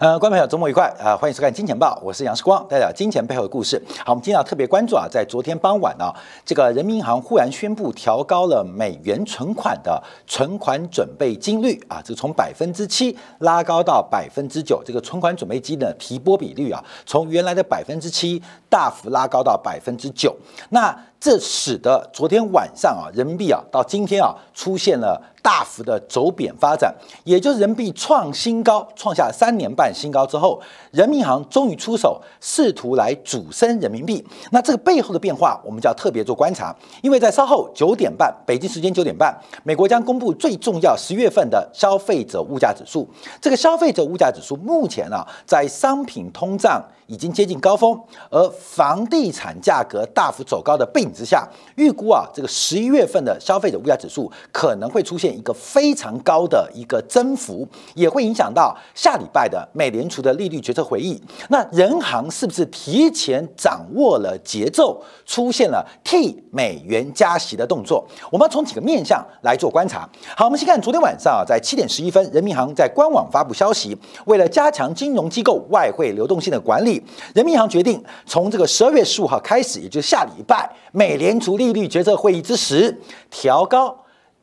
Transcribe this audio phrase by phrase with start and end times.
[0.00, 3.78] 呃，观众朋友，周末愉快啊、欢迎收看《金钱报》，我是杨世光，带来金钱背后的故事。
[3.98, 6.08] 好，我们今天要特别关注啊，在昨天傍晚啊，
[6.42, 20.34] 这个人民银行忽然宣布调高了美元存款的存款准备金率啊，这从百分之七拉高到百分之九，这个存款准备金的提拨比率啊，从原来的百分之七大幅拉高到百分之九。
[20.70, 26.94] 那这使得昨天晚上啊，人民币啊到今天啊出现了大幅的走贬发展，
[27.24, 34.24] 也就是人民币创新高，创下三年半新高之后，人民银行终于出手，试图来主升人民币。
[34.50, 39.34] 那这个背后的变化，我们就要特别做观察，因为在稍后九点半，北京时间九点半，
[39.64, 43.08] 美国将公布最重要十月份的消费者物价指数。
[43.40, 47.98] 这个消费者物价指数目前啊，在商品通胀已经接近高峰，
[48.30, 61.20] 而房地产价格大幅走高的背景之下，预估啊，这个十一月份的消费者物价指数可能会出现一个非常高的一个增幅，也会影响到下礼拜的美联储的利率决策会议。
[61.48, 68.06] 那人行是不是提前掌握了节奏，出现了替美元加息的动作？
[68.30, 70.08] 我们要从几个面向来做观察。
[70.36, 77.02] 好，我们先看昨天晚上啊，在七点十一分，人民银行在官网发布消息，为了加强金融机构外汇流动性的管理，
[77.34, 83.00] 人民银行决定从这个十二月十五号开始，也就是下礼拜美联储利率决策会议之时，
[83.30, 83.96] 调高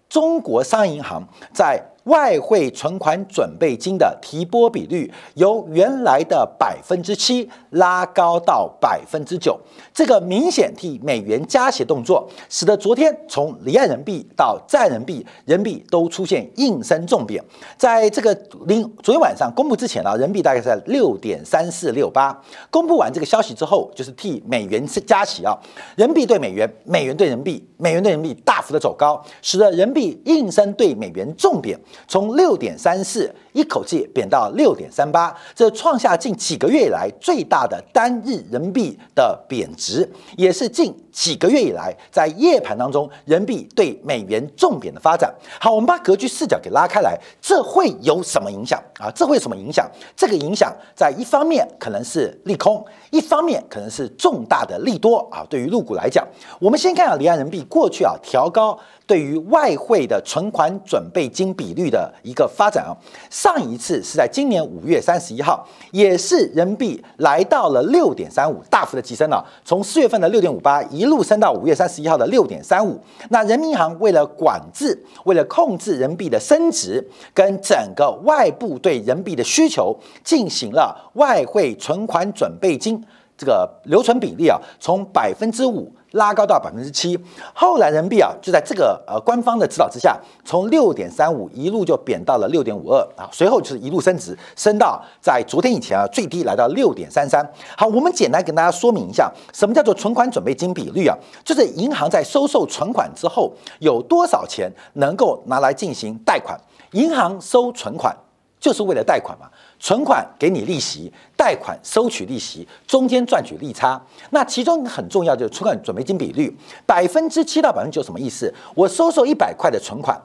[0.09, 9.57] 中国商业银行在外汇存款准备金的提拨比率由原来的百分之七拉高到百分之九，
[9.93, 17.43] 这个明显替美元加息动作，使得昨天从离岸人民币到在人民币，人民币都出现应声重贬。
[17.77, 18.33] 在这个
[18.65, 22.41] 零昨天晚上公布之前啊，人民币大概在六点三四六八。
[22.71, 25.57] 公布完这个消息之后，就是替美元加息啊，
[25.95, 31.77] 人民币对美元，美元对人民币，美元对人民币大幅的走高，使得人民币应声对美元重贬。
[32.07, 45.33] 从六点三四一口气贬到六点三八，这创下近几个月以来最大的单日人民币的贬值，也是近几个月以来在夜盘当中人民币对美元重贬的发展。
[45.59, 49.11] 好，我们把格局视角给拉开来，这会有什么影响啊？
[49.15, 49.89] 这会有什么影响？
[50.15, 55.45] 这个影响在一方面可能是利空，一方面可能是重大的利多啊。
[55.49, 56.27] 对于陆股来讲，
[56.59, 58.77] 我们先看下，离岸人民币过去啊调高。
[59.07, 62.91] 对于外汇的存款准备金比率的一个发展啊，
[63.29, 72.99] 上一次是在今年五月三十一号，也是人民币来到了六点三五，大幅的提升了，从四月份的六点五八一路升到五月三十一号的六点三五。
[73.29, 77.01] 那人民银行为了管制，为了控制人民币的升值，
[77.33, 83.01] 跟整个外部对人民币的需求，进行了外汇存款准备金
[83.37, 85.89] 这个留存比例啊，从百分之五。
[86.11, 87.19] 拉高到百分之七，
[87.53, 97.45] 后来人民币啊就在这个呃官方的指导之下，从六点三五一路就贬到了六点五二啊，随后就是一路升值，升到在昨天以前啊最低来到六点三三。
[97.77, 101.17] 好，我们简单跟大家说明一下，什么叫做存款准备金比率啊？
[101.43, 106.59] 就是银行在收受存款之后，有多少钱能够拿来进行贷款？
[106.91, 108.15] 银行收存款
[108.59, 109.47] 就是为了贷款嘛。
[109.79, 114.01] 存款给你利息，贷款收取利息，中间赚取利差。
[114.31, 116.55] 那其中很重要就是存款准备金比率，
[116.85, 118.51] 百分之七到百分之九什么意思？
[118.73, 120.19] 我收受一百块的存款，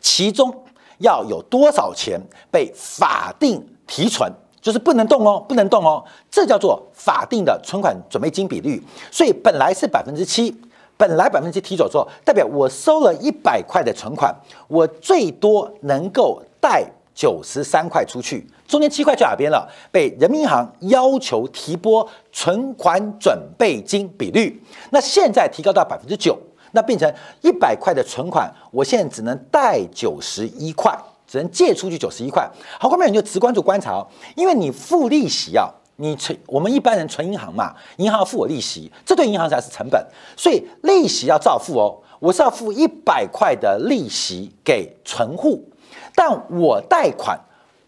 [0.00, 0.52] 其中
[0.98, 2.18] 要有多少钱
[2.50, 8.82] 被法定提存，就是不能动哦，不能动哦，这叫做法定的存款准备金比率。
[9.10, 10.58] 所以本来是百分之七，
[10.96, 14.34] 本来百分之七提走之后，代表我收了一百块的存款，
[14.68, 16.90] 我最多能够贷。
[17.18, 19.68] 九十三块出去，中间七块去哪边了？
[19.90, 26.38] 被人民银行要求提拨存款准备金比率，那现在提高到百分之九，
[26.70, 30.96] 那变成一百块的存款，我现在只能贷九十一块，
[31.26, 32.48] 只能借出去九十一块。
[32.78, 34.06] 好，后面你就直关注观察哦，
[34.36, 40.00] 因为你付利息啊，你存我们一般人存银行嘛，银行要付我利息，这对银行才是成本，
[40.36, 45.68] 所以利息要照付哦，我是要付一百块的利息给存户。
[46.18, 47.38] 但我贷款，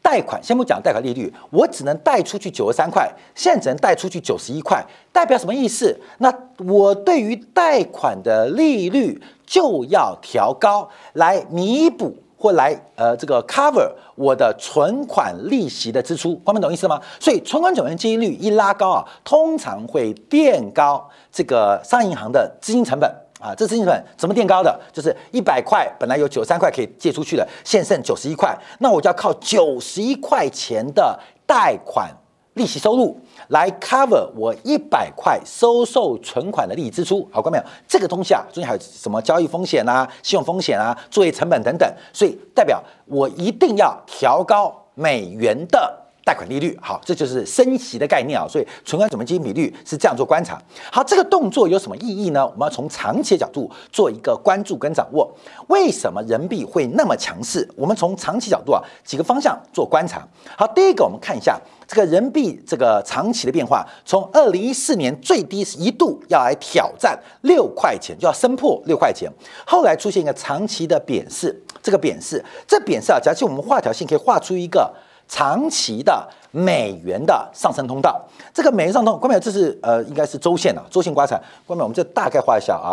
[0.00, 4.81] 贷款先不讲贷款利率，我只能贷出去九十三块，现在只能贷出去九十一块，
[5.11, 5.99] 代表什么意思？
[6.19, 17.00] 那我对于贷款的利率就要调高，来弥补或来呃这个 cover 我的存款利息的支出，光明懂意思吗？
[17.19, 23.12] 所以存款准备金率一拉高啊，通常会垫高这个商业银行的资金成本。
[23.40, 24.78] 啊，这资金成本怎么垫高的？
[24.92, 32.14] 就是一百块本来有九十三块可以借出去的，现剩九十一块，那我就要靠九十一块钱的贷款
[32.54, 37.26] 利息收入来 cover 我一百块收受存款的利息支出。
[37.32, 37.64] 好，看到没有？
[37.88, 46.00] 这个东西啊，中间还有什么交易风险啊、信用风险啊、作业成本等等，所以代表我一定要调高美元的。
[46.31, 46.79] 贷款利率。
[46.81, 48.47] 好，这就是升息的概念啊。
[48.49, 50.56] 所以存款准备金比率是这样做观察。
[50.93, 52.47] 好，这个动作有什么意义呢？
[52.47, 55.29] 我们要从长期的角度做一个关注跟掌握。
[55.67, 57.69] 为什么人民币会那么强势？
[57.75, 60.25] 我们从长期角度啊几个方向做观察。
[60.56, 69.29] 好，第一个我们看一下这个人民币这个长期的变化，从二零一四年最低是一度要来挑战六块钱，就要升破六块钱，
[69.67, 71.61] 后来出现一个长期的贬势。
[71.82, 74.93] 这个贬势，这贬势啊，假设我们画条线，可以画出一个
[75.31, 78.21] 长期的美元的上升通道。
[78.53, 81.41] 这个美元上通，关淼，这是呃，应该是周线啊，周线观察。
[81.65, 82.93] 关淼，我们这大概画一下啊，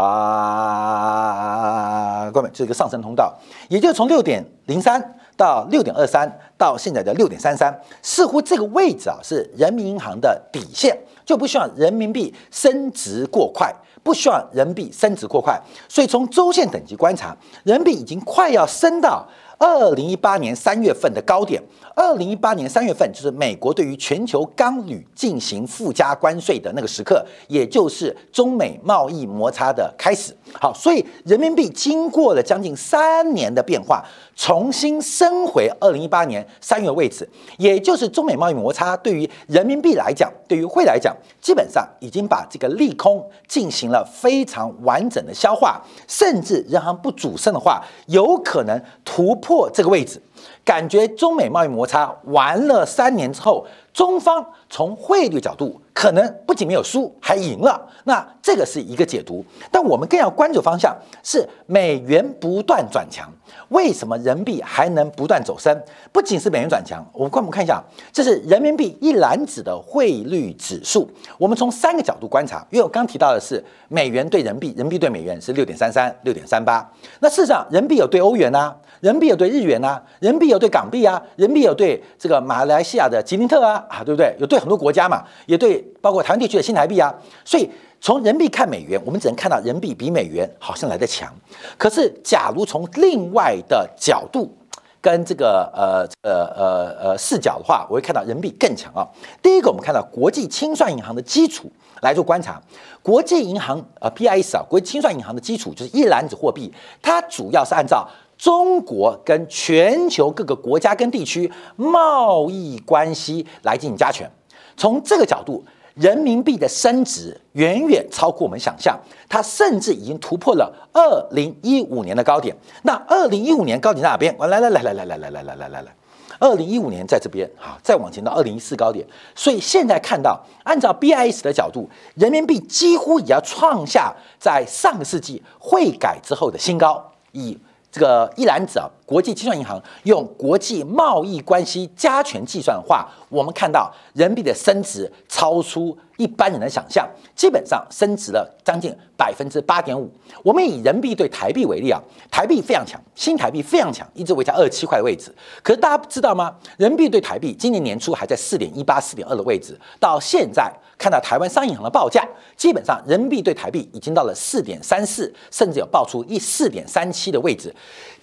[2.31, 3.33] 关淼，这是一个上升通道，
[3.67, 10.95] 也就是从六点零三到六点二三，到现在的六点三三，似乎这个位置啊是人民银行的底线，
[11.25, 13.73] 就不希望人民币升值过快。
[14.03, 17.35] 不需要人民币升值过快，所以从周线等级观察，
[17.65, 21.61] 人民币已经快要升到二零一八年三月份的高点。
[21.95, 30.31] 二零一八年三月份就是美国对于全球钢铝进行附加关税的那个时刻，也就是中美贸易摩擦的开始。
[30.53, 34.05] 好，所以人民币经过了将近三年的变化，
[34.35, 37.27] 重新升回二零一八年三月位置，
[37.57, 50.21] 也就是中美贸易摩擦对于人民币来讲，对于汇来讲，基本上已经把这个利空进行了非常完整的消化，甚至人行不主升的话，有可能突破破这个位置。
[50.67, 57.81] 感觉中美贸易摩擦完了三年之后，中方从汇率角度可能不仅没有输，还赢了。
[58.03, 59.41] 那这个是一个解读，
[59.71, 60.93] 但我们更要关注方向
[61.23, 63.31] 是美元不断转强。
[63.69, 65.73] 为什么人民币还能不断走升？
[66.11, 67.81] 不仅是美元转强，我们我们看一下，
[68.11, 71.09] 这是人民币一篮子的汇率指数。
[71.37, 76.85] 我们从三个角度观察，因为我刚提到的是美元对人民币，人民币对美元是六点三三、六点三八。
[77.21, 78.75] 那事实上，人民币有对欧元啊。
[78.99, 84.35] 人民币有对日元啊，人民币有对港币啊，人民币有对这个马来西亚的吉林特啊，啊，对不对？
[84.39, 87.13] 有对很多国家嘛，也对包括台湾地区的新台币啊。
[87.43, 87.69] 所以
[87.99, 91.33] 从人民币看美元，我们只能看到人民币比美元好像来得强。
[91.77, 94.55] 可是，假如从另外的角度
[95.01, 99.07] 跟这个呃呃呃呃视角的话，我会看到人民币更强啊。
[99.41, 101.71] 第一个，我们看到国际清算银行的基础
[102.01, 102.61] 来做观察，
[103.01, 106.71] 国际银行呃，P I S 啊，国际清算银行的基础就是一篮子货币，
[107.01, 108.07] 它主要是按照。
[108.37, 114.29] 中国跟全球各个国家跟地区贸易关系来进行加权，
[114.75, 115.63] 从这个角度，
[115.95, 118.95] 人民币的升值远远超过我们想象，
[119.27, 122.55] 它甚至已经突破了二零一五年的高点。
[122.83, 124.37] 那二零一五年高点在哪边？
[124.37, 125.95] 来来来来来来来来来来来来，
[126.37, 129.03] 二零一五年在这边，啊，再往前到二零一四高点。
[129.33, 137.57] 所以现在看到，按照 BIS 的角度，人民币几乎也要创下在上个世纪汇改之后的新高，以。
[137.97, 150.11] 这个一篮子啊，国际计算银行用国际贸易关系加权计算的话，我们看到人民币的升值超出一般人的想象，基本上升值了将近百分之八点五。
[150.43, 155.33] 我们以人民币对台币为例啊，台币非常强，新台币非常强，一直维持在二十七块的位置。
[155.63, 156.55] 可是大家知道吗？
[156.77, 167.73] 人民币对台币今年年初还在四点一八、四点二的位置，到现在看到台湾商业银行的报价，基本上人民币对台币已经到了四点三四，甚至有爆出一四点三七的位置。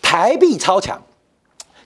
[0.02, 1.00] 台币超强，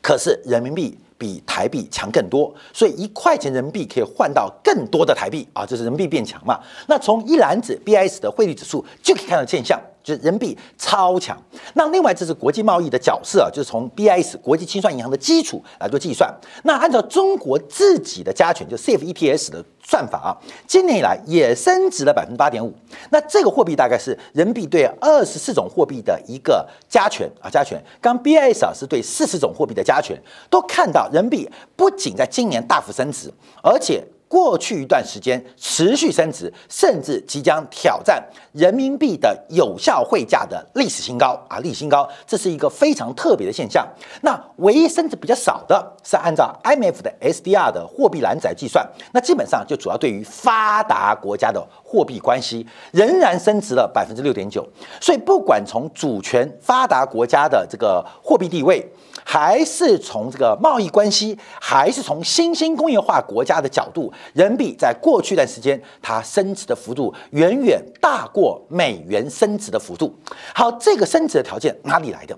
[0.00, 6.58] 可是人民币比台币强更多，所以一块钱人民币可以换到更多的台币啊，这是人民币变强嘛？
[6.86, 9.78] 那从一篮子 BIS 的汇率指数就可以看到现象。
[10.08, 11.36] 就是人民币超强，
[11.74, 16.34] 那另外这是国际贸易的角色啊，就是从 BIS 国际清算银行的基础来做计算。
[16.64, 20.28] 那按照中国自己的加权，就 CFETS 的算法啊，
[20.66, 22.72] 今年以来也升值了百分之八点五。
[23.10, 27.78] 那这个货币大概是人民币对二十四种货币的一个加权啊，加权。
[28.00, 33.30] 刚 BIS 啊是对四十种货币的加权，都看到人民币不仅在今年大幅升值，
[33.62, 34.02] 而且。
[34.28, 41.58] 过去一段时间持续升值，甚至即将挑战人民币的有效汇价的历史新高啊！
[41.60, 43.86] 历史新高，这是一个非常特别的现象。
[44.20, 54.62] 那唯一升值比较少的是按照 IMF 的 SDR 的货币篮子来计算，那基本上就主要对于发达国家的货币关系仍然升值了百分之六点九。
[55.00, 58.86] 所以不管从主权发达国家的这个货币地位。
[59.30, 70.18] 还是从这个贸易关系，还是从新兴工业化国家的角度，人民币在过去一段时间它升值的幅度远远大过美元升值的幅度。
[70.54, 72.34] 好，这个升值的条件哪里来的？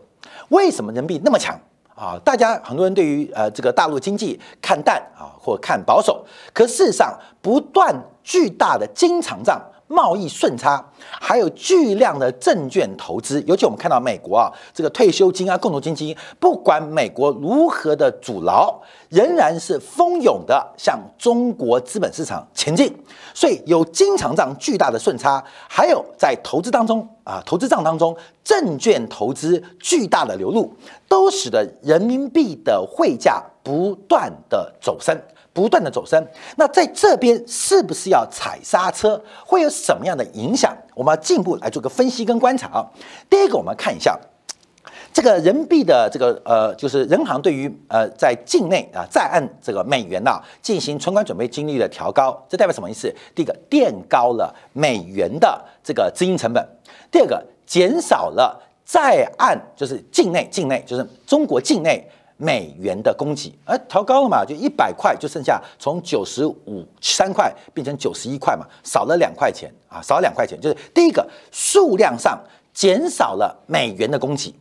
[0.48, 1.56] 为什么人民币那么强
[1.94, 2.18] 啊？
[2.24, 7.94] 大家很多人对于呃这个大陆经济看淡啊，或看保守，可事实上不断
[8.24, 9.62] 巨大的经常账。
[9.90, 13.42] 贸易顺差，还有巨量的证券投资。
[13.44, 22.96] 尤其我们看到美国啊，这个退休金啊、共同基金，不管美国如何的阻挠，仍然是蜂拥的向中国资本市场前进。
[23.34, 30.72] 所以有经常账巨大的顺差，还有在投资当中啊，投资账当中证券投资巨大的流入，
[31.08, 35.20] 都使得人民币的汇价不断的走升。
[35.52, 36.24] 不断的走升，
[36.56, 39.20] 那在这边是不是要踩刹车？
[39.44, 40.76] 会有什么样的影响？
[40.94, 42.86] 我们要进一步来做个分析跟观察啊。
[43.28, 44.16] 第一个，我们看一下
[45.12, 53.12] 这个人民币的这个呃，就是人行对于呃在境内啊在岸这个美元呐进行存款准备金率的调高，这代表什么意思？
[53.34, 56.64] 第一个，垫高了美元的这个资金成本；
[57.10, 62.08] 第二个，减少了在岸就是境内境内就是中国境内。
[62.42, 72.42] 美元的供给，而调高了嘛，就一百块就剩下从九十五三块变成九十一块嘛，少了两块钱啊，少了两块钱，就是第一个数量上
[72.72, 74.54] 减少了美元的供给，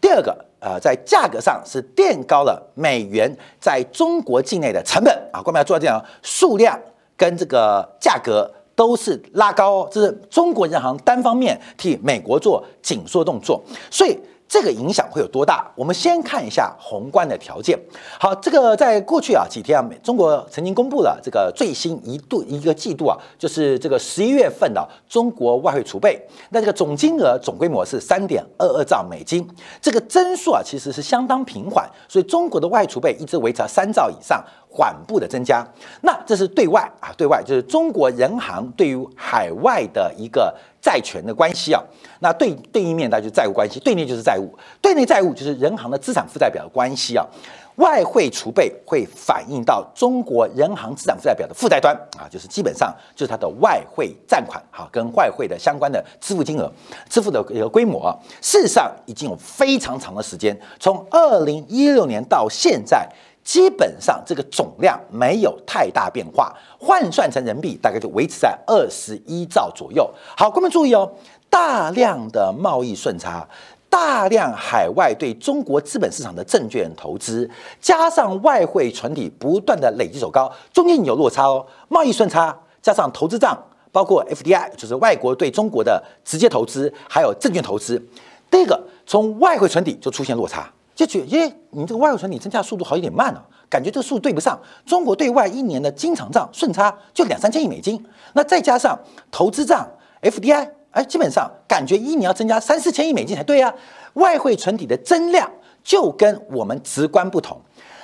[0.00, 5.12] 第二个呃在价格上是垫高了美元在中国境内的成本。
[5.32, 6.80] 啊，关们要做到这样，数量
[7.16, 14.16] 跟这个价格都是拉高，这是中国银行单方面替美国做紧缩动作，所以。
[14.56, 15.70] 这个影响会有多大？
[15.74, 17.78] 我们先看一下宏观的条件。
[18.18, 29.46] 好，这个在过去啊几天啊，中国曾经公布了这个最新一度一个季度啊，就是这个十一月份的中国外汇储备，那这个总金额总规模是三点二二兆美金，
[29.82, 34.42] 这个增速啊其实是相当平缓，所以中国的外储备一直维持在三兆以上。
[34.68, 35.66] 缓步的增加，
[36.02, 40.54] 那这是对外啊，对外就是中国人行对于海外的一个
[40.86, 41.82] 债权的关系啊。
[42.20, 47.26] 那对对应面那就债务关系，对内就是债务，对内债务就是人行的资产负债表的关系啊。
[47.74, 56.72] 外汇储备会反映到中国人行资产负债表的负债端啊，就是基本上就是它的外汇占款哈，跟外汇的相关的支付金额、
[57.10, 58.16] 支付的一个规模啊。
[58.40, 63.06] 事实上已经有非常长的时间，从二零一六年到现在。
[63.46, 70.12] 基本上这个总量没有太大变化，换算成人民币大概就维持在二十一兆左右。
[70.36, 71.08] 好，各位注意哦，
[71.48, 73.48] 大量的贸易顺差，
[73.88, 77.48] 大量海外对中国资本市场的证券投资，
[77.80, 81.64] 加上外汇存底不断的累积走高，中间有落差哦。
[81.88, 83.56] 贸易顺差加上投资账，
[83.92, 88.04] 包括 FDI，就是外国对中国的直接投资，还有证券投资，
[88.50, 90.68] 第一个从外汇存底就出现落差。
[90.96, 94.58] 就觉，因为你这个外汇存底增加速度好有点慢了，感觉这个数对不上。
[94.86, 98.98] 中国对外一年的经常账顺差就两三千亿美金，那再加上
[99.30, 99.86] 投资账
[100.22, 103.72] FDI，哎，基本上感觉一年要增加三四千亿美金才对啊。
[104.14, 105.50] 外汇存底的增量
[105.84, 107.60] 就跟我们直观不同。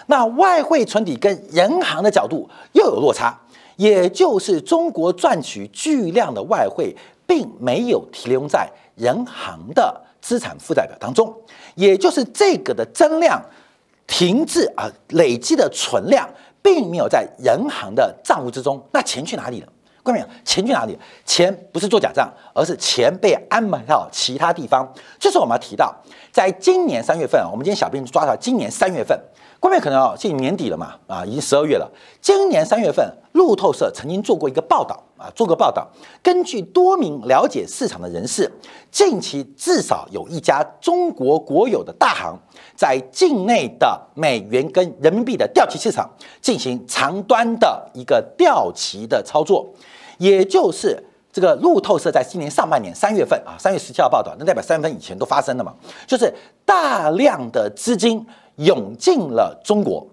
[0.08, 3.40] 那外汇存底跟银行的角度又有落差，
[3.76, 6.94] 也就是中国赚取巨量的外汇，
[7.26, 10.02] 并没有停留在银行的。
[10.22, 11.34] 资产负债表当中，
[11.74, 13.42] 也就是这个的增量
[14.06, 16.28] 停滞啊，累积的存量
[16.60, 19.68] 并没有在银行的账户之中，那钱去哪里了？
[20.02, 20.26] 关没有？
[20.44, 20.98] 钱去哪里？
[21.24, 24.86] 钱不是做假账，而是钱被安排到其他地方。
[25.18, 25.94] 这是我们要提到，
[26.32, 29.18] 在今年三月份啊，我们今天小兵抓到今年三月份。
[29.62, 31.88] 关面可能哦，近年底了嘛，啊，已经十二月了。
[32.20, 35.88] 今年三月份，路透社曾经做过一个报道啊，做个报道。
[36.20, 38.50] 根据多名了解市场的人士，
[38.90, 42.36] 近期至少有一家中国国有的大行，
[42.74, 49.72] 在境内的美元跟人民币的掉期市场进行长端的一个掉期的操作，
[50.18, 51.00] 也就是
[51.32, 55.72] 这个路透社在今年上半年三月份啊，三月十七号报道，那代表三月份以前都发生了嘛，
[56.04, 58.26] 就是大量的资金。
[58.64, 60.06] 涌进了中国，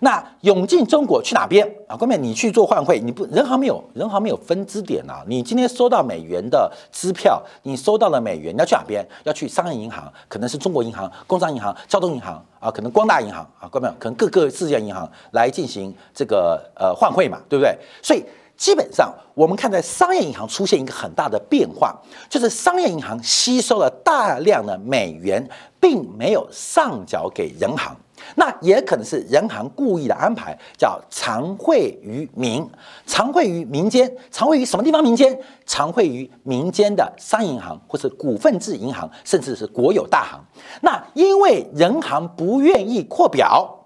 [0.00, 1.96] 那涌进中国去哪边啊？
[1.96, 5.22] 关键你去做换汇，你不人行没有人行没有分支点啊？
[5.26, 9.06] 你今天收到美元的支票，你收到了美元，你要去哪边？
[9.24, 17.76] 要去商业银行，可能是中国银行、工商银行、交通银行啊，可能光大银行啊，关键可能各个世界银行来进行这个呃换汇嘛，对不对？
[18.02, 18.24] 所以
[18.62, 22.00] 基本上我们看在商业银行出现一个很大的变化，
[22.30, 25.50] 就是商业银行吸收了大量的美元。
[25.82, 27.96] 并没有上缴给人行，
[28.36, 32.64] 那也可能是人行故意的安排，叫常汇于民，
[33.04, 35.02] 常汇于民间，常汇于什么地方？
[35.02, 40.40] 民间常汇于民间的商业银行，或是股份制银行，甚至是国有大行。
[40.82, 43.81] 那因为人行不愿意扩表。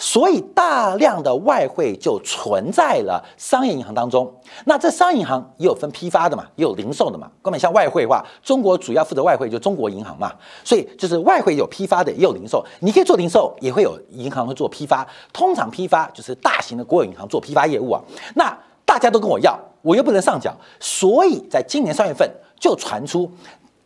[0.00, 4.34] 所以大量的外汇就存在了商业银行当中。
[4.64, 7.30] 那这商业银行也有分批发的嘛，也有零售的嘛。
[7.42, 10.32] 根本像外汇的话，中国主要负责外汇就中国银行嘛。
[10.64, 12.64] 所以就是外汇有批发的，也有零售。
[12.80, 15.06] 你可以做零售，也会有银行会做批发。
[15.34, 18.00] 通常批发就是大型的国有银行做批发业务啊。
[18.34, 22.28] 那大家都跟我要，我又不能上缴，所以在今年三月份
[22.58, 23.30] 就传出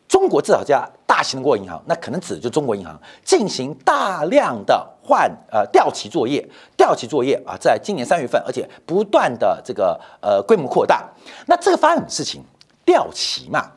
[0.07, 0.89] 中国制造家
[1.25, 11.09] 型的国银行，那可能指的就中国银行进行大量的换呃调期作业，调期作业啊，在今年三月份，而且不断的这个呃规模扩大。
[11.47, 12.43] 那这个发生什么事情？
[12.85, 13.73] 调期嘛，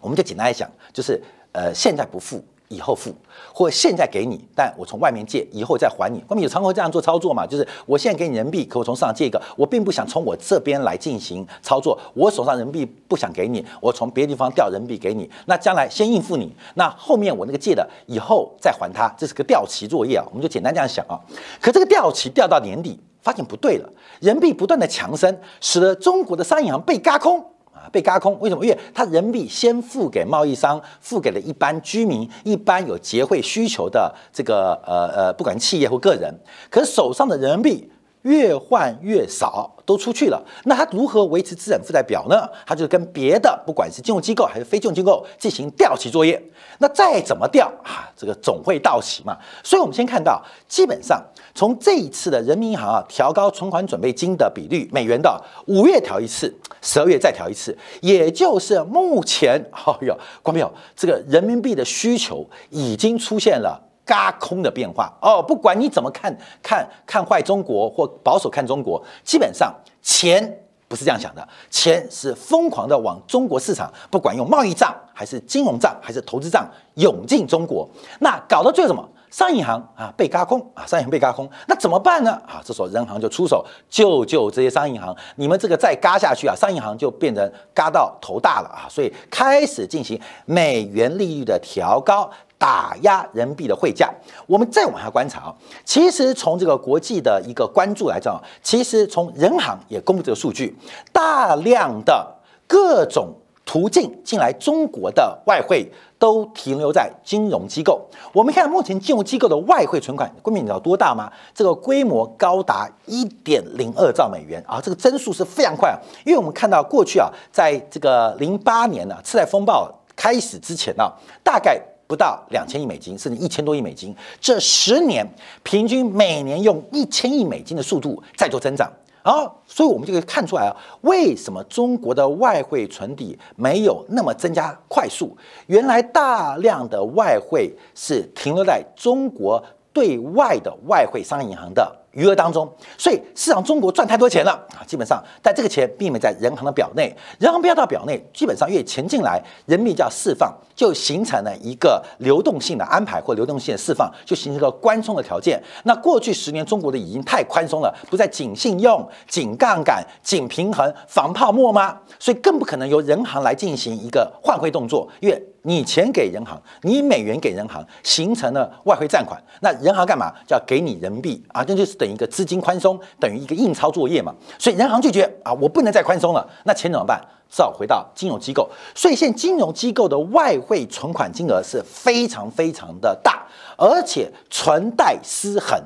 [0.00, 1.20] 我们就简单来讲，就是
[1.50, 2.40] 呃现在不付。
[2.68, 3.14] 以后付，
[3.52, 6.22] 或现在给你，但我从外面借，以后再还你。
[6.28, 7.46] 外面有常会这样做操作嘛？
[7.46, 15.28] 就是我现在给你人民币，可我从市场借一个，我并不想从我这边来进行操作，我手上人民币不想给你，我从别的地方调人民币给你。
[15.46, 20.24] 那将来先应付你，那后面我那个借的以后再还他，这是个调期作业啊。
[20.28, 21.18] 我们就简单这样想啊。
[21.60, 23.88] 可这个调期调到年底，发现不对了，
[24.20, 27.44] 人民币不断的强升，使得中国的商业银行被嘎空。
[27.90, 28.64] 被嘎空，为什么？
[28.64, 36.34] 因为他人民币先付给贸易商，付给了一般居民，一般有结汇需求的这个呃呃，不管企业或个人，
[36.70, 37.90] 可是手上的人民币。
[38.22, 40.42] 越换越少，都出去了。
[40.64, 42.48] 那他如何维持资产负债表呢？
[42.66, 46.42] 他就跟别的，不管是金融机构还是非金融机构进行调期作业。
[46.80, 49.36] 那再怎么调啊，这个总会到期嘛。
[49.64, 51.20] 所以，我们先看到，基本上
[51.54, 60.72] 从这一次的人民银行啊调高存款准备金的比率，美元的五月调一次，十二月再调一次，也就是目前，哦哟，关没有？
[60.94, 63.87] 这个人民币的需求已经出现了。
[64.08, 70.42] 嘎空的变化哦，不管你怎么看，看看坏中国或保守看中国，基本上钱
[70.88, 77.86] 不是这样想的，钱是疯狂的往中国市场，不管用贸易账还是金融账还是投资账涌进中国，
[78.20, 79.06] 那搞到最后什么？
[79.30, 82.32] 商业银行啊被嘎空啊，商业银行被嘎空，那怎么办呢？
[82.46, 92.30] 啊，这时候人行就出手救救这些商业银行，你们这个再嘎下去啊，商业银行就变成嘎到头大了啊，所以开始进行美元利率的调高。
[92.58, 94.12] 打压人民币的汇价，
[94.46, 100.76] 我们再往下观察啊，其实从这个国际的一个关注来讲，其实从人行也公布这个数据，
[101.12, 103.32] 大量的各种
[103.64, 108.04] 途径进来中国的外汇都停留在金融机构。
[108.32, 111.30] 我们看目前金融机构的外汇存款，规模你知道多大吗？
[111.54, 115.96] 这个规模高达一点零二兆美元啊，这个增速是非常快啊。
[116.26, 121.08] 因为我们看到过去啊，在这个零八年呢次贷风暴开始之前呢，
[121.44, 121.80] 大概。
[122.08, 125.24] 不到两千亿美金，甚至一千多亿美金，这十年
[125.62, 128.90] 平均每年用一千亿美金的速度在做增长，
[129.22, 135.36] 啊，所以我们就可以看出来啊，为什么中国的外汇存底没有那么增加快速？
[135.66, 141.94] 原来大量的外汇是停留在中国对外的外汇商业银行的。
[142.12, 144.82] 余额当中，所以市场中国赚太多钱了啊！
[144.86, 155.62] 基本上，但这个钱并没在人行的表内，人行不要到表内，基本上越钱进来，人民币就要释放，就形成了一个流动性的安排或流动性的释放，就形成一个宽松的条件。
[155.84, 161.98] 那过去十年中国的已经太宽松了，不在紧信用、紧杠杆、紧平衡、防泡沫吗？
[162.18, 165.42] 所以更不可能由人行来进行一个换汇动作，因为。
[165.68, 169.38] 你钱给人行，你美元给人行，形成了外汇占款。
[169.60, 170.32] 那人行干嘛？
[170.46, 174.34] 就要给你人民币啊，这就是等于一个资金宽松，等于一个印钞作业嘛。
[174.58, 176.48] 所以人行拒绝啊，我不能再宽松了。
[176.64, 177.22] 那钱怎么办？
[177.50, 178.66] 只好回到金融机构。
[178.94, 185.78] 所以现在金融机构的外汇存款金额是非常非常的大，而且存贷失衡，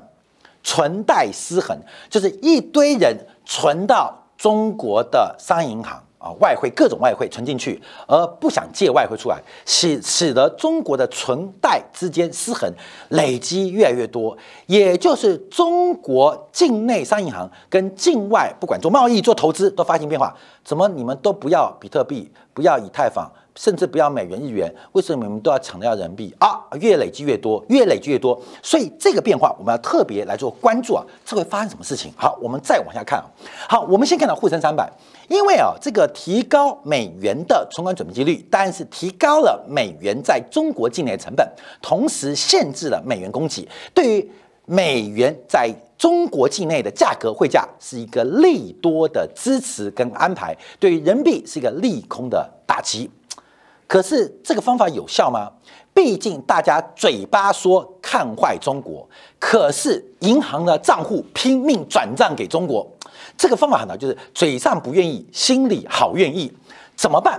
[0.63, 1.77] 存贷失衡
[2.09, 6.01] 就是一堆人存到中国的商业银行。
[6.23, 12.73] 啊，外汇各种外汇存进去，而不想借外汇出来，使使得中国的存贷之间失衡，
[13.09, 14.39] 累积越来越多。
[14.67, 20.33] 也就是中国境内商业银行跟境外不管做贸易、做投资都发生变化。
[20.65, 24.73] 怎么你们都不要比特币，不要以太坊，甚至不要美元、日元？
[24.93, 26.61] 为什么你们都要强调人民币啊？
[26.81, 28.41] 越累积越多，越累积越多。
[28.63, 32.13] 所以这个变化我们要特别来做关注啊，这会发生什么事情？
[32.17, 33.27] 好，我们再往下看啊。
[33.69, 34.91] 好，我们先看到沪深三百。
[35.29, 41.49] 因为啊，这个提高美元的存款准备金率，当然是提高了美元在中国境内的成本，
[41.81, 44.31] 同时限制了美元供给，对于
[44.67, 53.11] 美元在中国境内的价格汇价是一个利多的支持跟安排，对于人民币是一个利空的打击。
[53.93, 55.53] 可是这个方法有效吗？
[55.93, 59.07] 毕竟大家嘴巴说看坏中国，
[59.39, 62.91] 可是银行的账户拼命转账给中国。
[63.37, 66.51] 这个方法很难，就是嘴上不愿意，心里好愿意，
[66.97, 67.39] 怎么办？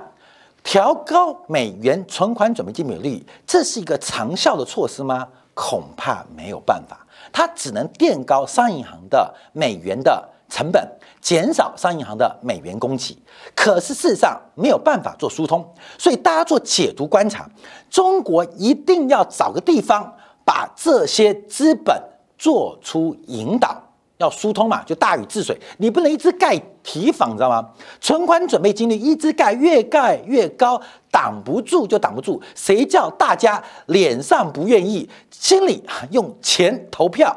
[0.63, 5.27] 调高美元存款准备金比率，这是一个长效的措施吗？
[5.55, 10.87] 恐怕没有办法，它只能垫高商业银行的美元的成本，
[11.23, 13.17] 减少商业银行的美元供给。
[13.55, 15.65] 可是事实上没有办法做疏通，
[15.97, 17.49] 所以大家做解读观察，
[17.89, 20.13] 中国一定要找个地方
[20.45, 21.97] 把这些资本
[22.37, 23.81] 做出引导。
[24.17, 27.67] 要疏通嘛，就大禹治水，你不能一直盖提防，你知道吗？
[27.99, 30.79] 存款准备金率一直盖，越盖越高，
[31.11, 32.41] 挡不住就挡不住。
[32.55, 37.35] 谁叫大家脸上不愿意，心里用钱投票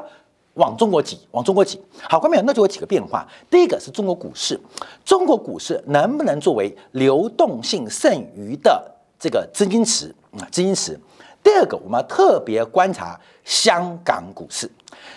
[0.57, 1.81] 往中国挤，往中国挤。
[2.01, 3.27] 好，关众那就有几个变化。
[3.49, 4.59] 第一个是中国股市，
[5.05, 10.43] 中国股市能不能作为流动性剩余的这个资金池啊？
[10.51, 10.99] 资金池。
[11.43, 14.69] 第二个，我们要特别观察香港股市。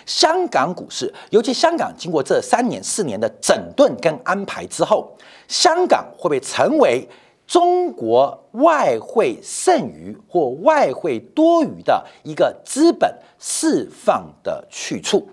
[0.05, 5.11] 香港股市，尤其香港经过这三年四年的整顿跟安排之后，
[5.47, 7.07] 香港会不会成为
[7.51, 15.27] 中国外汇剩余或外汇多余的一个资本释放的去处？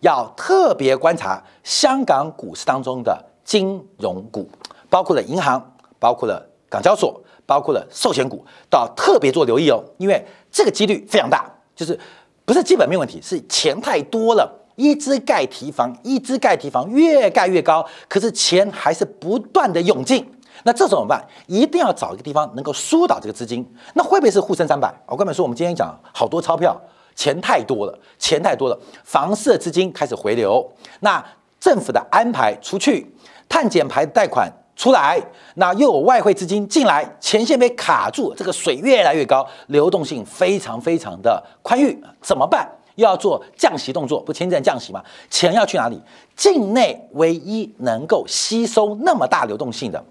[0.00, 4.46] 要特别观察香港股市当中的金融股，
[4.90, 7.18] 包括了银行，包括了港交所。
[7.46, 11.44] 包括了寿险股，都要特别做留意哦，因为这个几率非常大，
[11.76, 11.98] 就是
[12.46, 20.26] 不是基本面问题，是钱太多了，一支盖提房，一支盖提房，越盖越高，可是钱还是不断的涌进，
[20.64, 21.24] 那这怎么办？
[21.46, 24.92] 一定要找一个地方能够疏导这个资金，那会不会是沪深三百？
[25.06, 26.76] 我跟你们说，我们今天讲好多钞票，
[27.14, 30.68] 钱太多了，钱太多了，房市的资金开始回流，
[31.00, 31.24] 那
[31.60, 33.14] 政府的安排出去，
[33.48, 34.52] 碳减排贷款。
[34.76, 35.22] 出来，
[35.54, 42.68] 那又有外汇资金进来，前线被卡住，这个水越来越高，流动性非常非常的宽裕，怎么办？
[42.96, 45.00] 又要做降息动作，不前阵降息吗？
[45.30, 46.02] 钱要去哪里？
[46.34, 50.04] 境内唯一能够吸收那么大流动性的，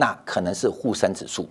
[0.00, 1.44] 那可能是沪深指数。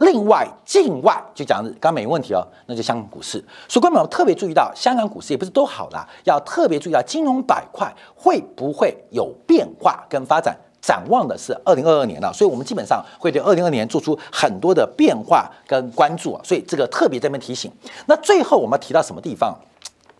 [0.00, 3.42] 另外，境外就讲刚刚没问题哦，那就香港股市。
[3.66, 10.54] 所以，观众特别注意到，香港股市也不是都好啦，要特别注意到金融板块会不会有变化跟发展。
[10.82, 17.72] 展望的是二零二二年了，所以我们基本上会对二零二年做出很多的变化跟关注啊，所以这个特别这边提醒。
[18.04, 19.58] 那最后我们要提到什么地方？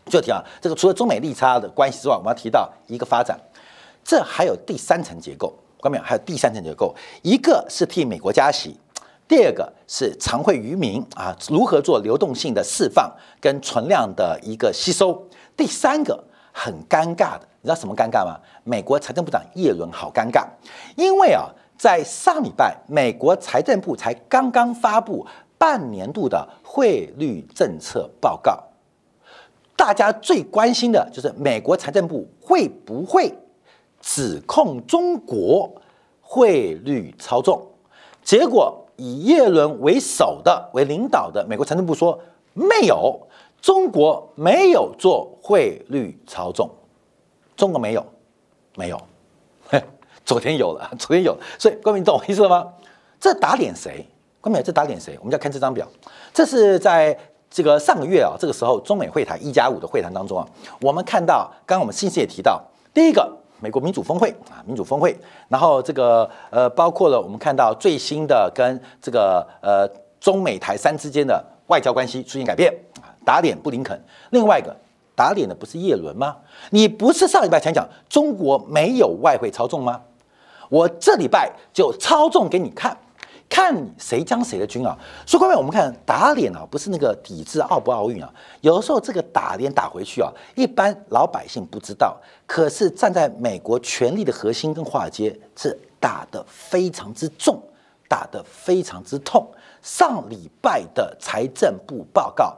[0.06, 3.38] 就提到这个除了中美利差的关系之外，我们要提到一个发展，
[4.02, 5.52] 这还有第三层结构，
[5.84, 6.02] 关没有？
[6.02, 8.74] 还有第三层结构，一个是替美国加息，
[9.28, 15.22] 第二个是常会渔民啊如何做流动性的释放跟存量的一个吸收，
[15.54, 17.46] 第三个很尴尬的。
[17.60, 18.38] 你知道什么尴尬吗？
[18.62, 20.46] 美国财政部长耶伦好尴尬，
[20.96, 25.26] 因为啊，在上礼拜，美国财政部才刚刚发布
[25.58, 28.62] 半年度的汇率政策报告，
[29.76, 33.34] 大家最关心的就是美国财政部会不会
[34.04, 35.72] 指控中国
[36.20, 37.66] 汇率操纵？
[38.22, 42.20] 结果以耶伦为首的、为领导的美国财政部说
[42.52, 43.18] 没有，
[43.62, 46.70] 中国没有做汇率操纵。
[47.56, 48.04] 中国没有，
[48.76, 49.00] 没有，
[50.22, 52.72] 昨天有了，昨天有了，所以冠明懂我意思了吗？
[53.18, 54.06] 这打脸谁？
[54.42, 55.16] 冠明，这打脸谁？
[55.20, 55.88] 我们要看这张表，
[56.34, 57.16] 这是在
[57.48, 60.46] 这个上个月啊，这个时候中美会谈一加五的会谈当中啊，
[60.82, 62.62] 我们看到，刚刚我们信息也提到，
[62.92, 65.16] 第一个美国民主峰会啊，民主峰会，
[65.48, 69.88] 然后这个呃，包括了我们看到最新的跟这个呃
[70.20, 73.98] 中美台三之间的外交关系出现改变啊，打脸布林肯，
[74.30, 74.74] 另外一个。
[75.16, 76.36] 打脸的不是叶伦吗？
[76.70, 80.00] 你不是上礼拜才讲中国没有外汇操纵吗？
[80.68, 82.98] 我这礼拜就操纵给你看，
[83.48, 84.98] 看你谁将谁的军啊！
[85.26, 88.32] 所以各位，我们看打脸啊，不是那个抵制奥不奥运啊。
[88.62, 97.62] 有的时候这个打脸打回去啊，一般老百姓不知道，可是站在美国权力的核心跟华尔街是打得非常之重，
[98.08, 99.46] 打得非常之痛。
[99.82, 102.56] 上礼拜的财政部报告。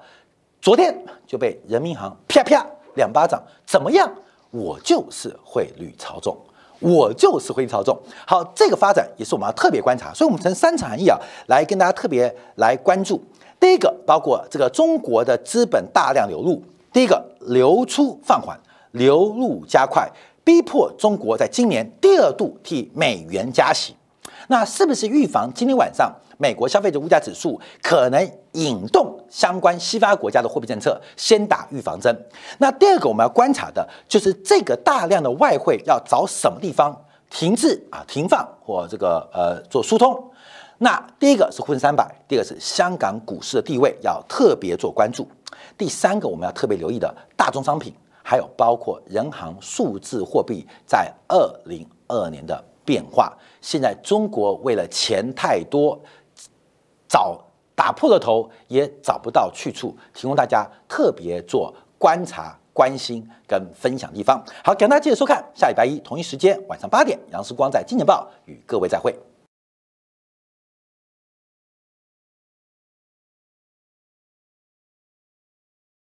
[0.62, 0.96] 昨天
[1.26, 4.10] 就被人民银行啪啪两巴掌，怎么样？
[4.50, 6.36] 我就是汇率操纵，
[6.80, 7.96] 我就是会操纵。
[8.26, 13.22] 好，这个发展也是我们要特别观察，所以我们从三层含义啊来跟大家特别来关注。
[13.58, 16.62] 第一个，包括这个中国的资本大量流入，
[16.92, 18.58] 第一个流出放缓，
[18.92, 20.06] 流入加快，
[20.44, 23.96] 逼迫中国在今年第二度替美元加息。
[24.48, 26.14] 那是不是预防今天晚上？
[26.38, 32.14] 美国消费者物价指数可能引动相关西方国家的货币政策先打预防针。
[32.58, 36.94] 那第二个我们要观察的就是这个大量的外汇要找什么地方
[37.30, 40.30] 停滞啊、停放或这个呃做疏通。
[40.78, 45.26] 那第一个是沪深三百，第二个是香港股市的地位要特别做关注。
[45.78, 53.32] 第三个我们要特别留意的大宗商品，还有包括人行数字货币在二零二二年的变化。
[53.62, 55.98] 现在中国为了钱太多。
[57.08, 57.38] 找
[57.74, 64.42] 打破了头也找不到去处，提供大家特别做观察、关心跟分享地方。
[64.64, 69.14] 好，感谢大家继续收看，下礼拜一同一时间晚上八点，杨世光在《金钱报》与各位再会。